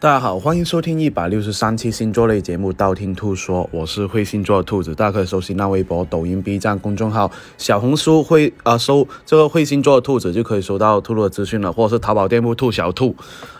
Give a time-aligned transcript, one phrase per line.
[0.00, 13.14] 大家好，欢迎收听一百六十三期星座类节目《道听途说》，我是会星座的兔子，大家可以搜新浪微博、抖音、B 站公众号、小红书会啊搜这个会星座的兔子就可以收到兔兔的资讯了，或者是淘宝店铺兔小兔，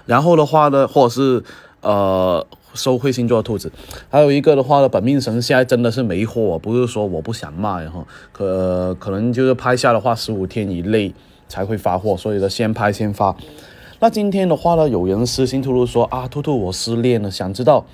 [0.06, 1.44] 然后的话呢，或者是
[1.82, 3.70] 呃搜会星座的兔子，
[4.08, 8.02] 还有一个的话呢，本命神现在真的是没货，不是说我不想卖哈，
[8.32, 11.12] 可可能就是拍下的话十五天以内
[11.48, 13.36] 才会发货，所以呢先拍先发。
[14.02, 17.84] 那今天的话呢，有人私信兔兔说啊，兔兔我失恋了，想知道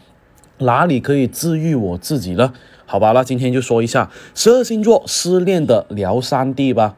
[0.58, 2.52] 哪里可以治愈我自己呢？
[2.86, 6.94] 好吧，那今天就说一下十二星座失恋的疗伤地吧。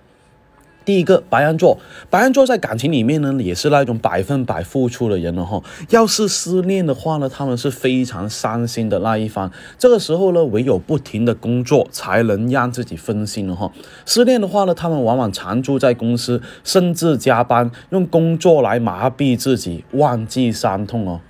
[0.88, 1.76] 第一个白羊座，
[2.08, 5.62] 白羊座在感情里面呢，也是那种百分百付出的人了哈。
[5.90, 9.52] 要是失恋的话呢，他们是非常伤心的那一方。
[9.78, 13.70] 这个时候呢，唯有不停的工作才能让自己分心了哈。
[14.06, 21.20] 失恋的话呢，他们往往常住在公司，甚至加班，用工作来麻痹自己，忘记伤痛哦。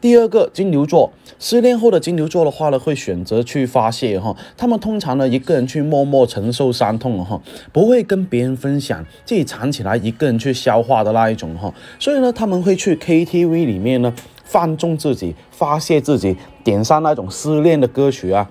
[0.00, 4.34] 第二个金牛座失恋后的金牛座的话呢，会选择去发泄哈。
[4.56, 11.72] 他们通常呢一个人去默默承受伤痛哈，不会跟别人分享，自己藏起来一个人去消化的那一种哈。
[11.98, 18.50] 所以呢，他们会去 KTV 里面呢放纵自己，发泄自己，点上那种失恋的歌曲啊，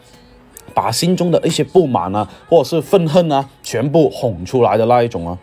[0.75, 5.39] 把心中的一些不满啊，或者是愤恨啊，全部哄出来的那一种啊。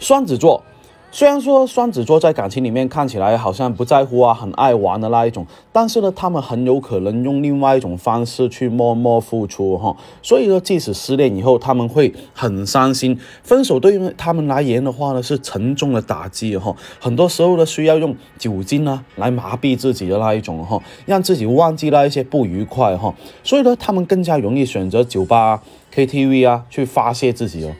[0.00, 0.64] 双子座。
[1.12, 9.96] 虽然说双子座在感情里面看起来好像不在乎啊，很爱玩的那一种，但是呢，他们很有可能用另外一种方式去默默付出哈。
[10.22, 13.18] 所以呢，即使失恋以后，他们会很伤心。
[13.42, 16.74] 分手对于他们来言的话呢，是沉重的打击哈。
[17.00, 23.12] 很多时候呢，需要用酒精啊来麻痹自己的那一种哈，让自己忘记那一些不愉快哈。
[23.42, 25.60] 所以呢，他们更加容易选择酒吧、
[25.92, 27.72] KTV 啊去发泄自己哦。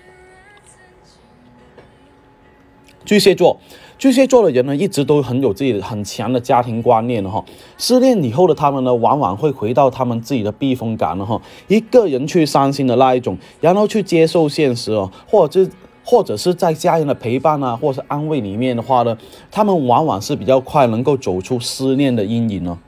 [3.10, 3.58] 巨蟹座，
[3.98, 7.44] 巨蟹座的人呢，一直都很有自己的很强的家庭观念哈。
[7.76, 15.68] 失恋以后的他们呢，往往会回到他们自己的避风港了哈，一个人去伤心的那一种，然后去接受现实哦，或者
[16.04, 19.18] 或者是在家人的陪伴啊，或是安慰里面的话呢，
[19.50, 22.78] 他们往往是比较快能够走出失恋的阴影哦。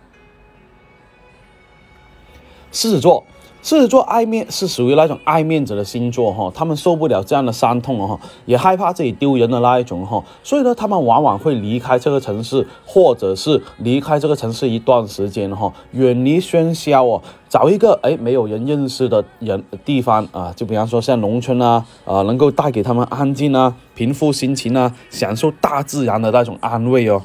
[2.70, 3.24] 狮子座。
[3.62, 27.22] 狮子座爱面是属于那种爱面子的星座哈，他们受不了这样的伤痛哈，也害怕自己丢人的那一种哈，所以呢，他们往往会离开这个城市，或者是离开这个城市一段时间哈，远离喧嚣哦，找一个哎没有人认识的人地方啊，就比方说像农村啊，啊，能够带给他们安静啊，平复心情啊，享受大自然的那种安慰哦。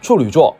[0.00, 0.54] 处女座。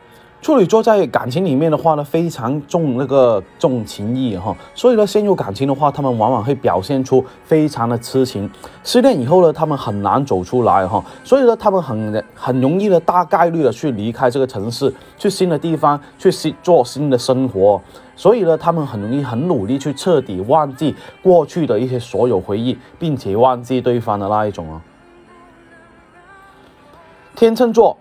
[0.47, 8.49] 处女座在感情里面的话呢，非常重那个重情义哈，所以呢，陷入感情的话，他们往往会表现出非常的痴情。
[8.85, 17.83] 失恋以后呢，他们很难走出来哈，所以呢，他们很很容易的大概率的去离开这个城市，去新的地方去新做新的生活。
[18.15, 24.81] 所以呢，他们很容易很努力去彻底忘记过去的一些所有回忆，并且忘记对方的那一种啊。
[27.35, 27.97] 天秤座。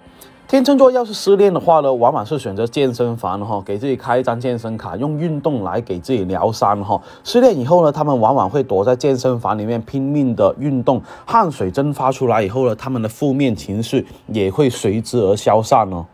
[0.47, 7.01] 天秤座要是失恋的话呢，往往是选择健身房哈，给自己开一张健身卡，用运动来给自己疗伤哈。
[7.23, 16.05] 失恋以后呢，他们往往会躲在健身房里面拼命的运动，汗水蒸发出来以后呢，他们的负面情绪也会随之而消散哦。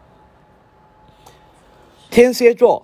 [2.10, 2.84] 天蝎座。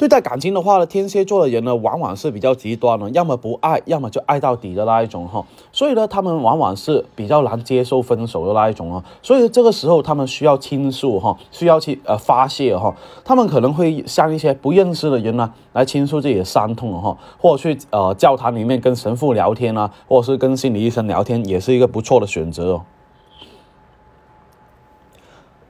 [0.00, 5.44] 对待感情的话呢，天蝎座的人呢，往往是比较极端的，要么不爱，要么就爱到底的那一种哈。
[5.72, 9.04] 所以呢，他们往往是比较难接受分手的那一种啊。
[9.20, 12.96] 所以这个时候，他们需要倾诉哈，需要去呃发泄哈。
[13.22, 22.82] 他们可能会向一些不认识的人呢来倾诉自己的伤痛哈，或者去呃教堂里面跟神父聊天啊，或者是跟心理医生聊天，也是一个不错的选择哦。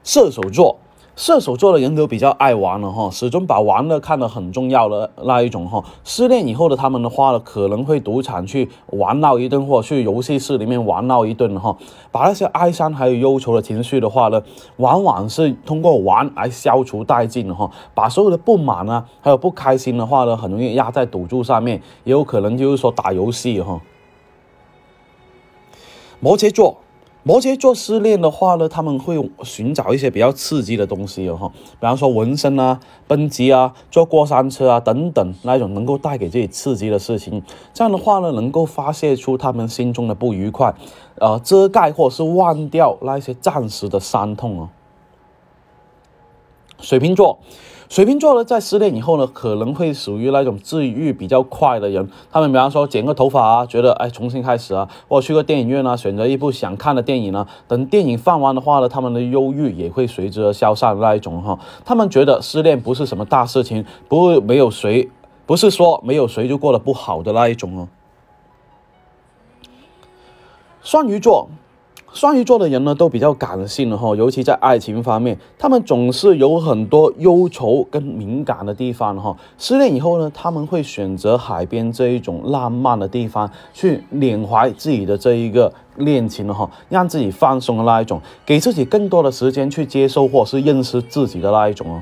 [0.05, 0.77] 射手座。
[1.15, 5.83] 射手座的人都比较爱玩了哈，始终把玩乐看得很重要的那一种哈。
[6.03, 11.77] 失恋以后的他们的话呢，可能会赌场去玩闹一顿，或者去游戏室里面玩闹一顿哈。
[12.11, 14.41] 把那些哀伤还有忧愁的情绪的话呢，
[14.77, 17.69] 往往是通过玩来消除殆尽的哈。
[17.93, 23.79] 把所有的不满啊，还有不开心的话呢，很容易压在赌注上面，也有可能就是说打游戏哈。
[26.19, 26.77] 摩羯座。
[27.23, 37.43] 摩羯座失恋的话呢，他们会寻找一些比较刺激的东西哦，哈，比方说纹身啊、蹦极啊、坐过山车啊等等那一种能够带给自己刺激的事情。
[37.73, 40.73] 这样的话呢，能够发泄出他们心中的不愉快，
[41.19, 44.69] 呃，遮盖或者是忘掉那些暂时的伤痛哦。
[46.79, 47.37] 水瓶座。
[47.91, 52.09] 水瓶座呢，在失恋以后呢，可能会属于那种治愈比较快的人。
[52.31, 57.45] 他们比方说剪个头发啊，觉得哎重新开始啊，或去个电影院啊，选择一部想看的电影呢。
[57.67, 61.59] 等电影放完的话呢，他们的忧郁也会随之而消散的那一种哈。
[61.83, 65.09] 他们觉得失恋不是什么大事情，不会没有谁，
[65.45, 67.89] 不是说没有谁就过得不好的那一种哦。
[70.81, 71.49] 双鱼座。
[72.13, 79.35] 双鱼座的人呢，都比较感性的哈，尤其在爱情方面，他们总是有很多忧愁跟敏感的地方哈。
[79.57, 92.01] 失恋以后呢，他们会选择海边这一种浪漫的地方，去缅怀自己的这一个恋情哈，让自己放松的那一种，给自己更多的时间去接受或是认识自己的那一种哦。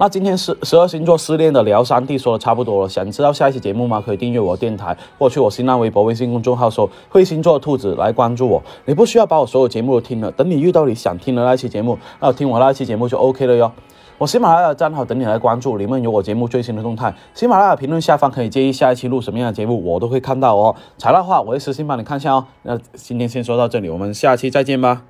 [0.00, 4.02] 那今天十十二星座失恋的聊三地说的差不多了，想知道下一期节目吗？
[4.04, 8.62] 可以订阅我电台，或去我新浪微博、微信公众号搜“会星座兔子”来关注我。
[8.86, 13.70] 你不需要把我所有节目都听了，等你遇到你想听的那期节目，那听我那期节目就 OK 了哟。
[14.16, 17.14] 我喜马拉雅账号等你来关注，里面有我节目最新的动态。
[17.34, 20.74] 喜马拉雅评论下方可以建议下一期录什么样的节目，我都会看到哦。
[20.96, 22.46] 材料的话，我会私信帮你看一下哦。
[22.62, 25.02] 那今天先说到这里，我们下期再见吧。